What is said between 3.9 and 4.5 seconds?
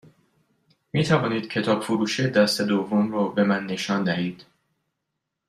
دهید؟